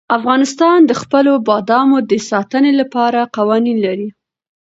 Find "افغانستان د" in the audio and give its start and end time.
0.17-0.91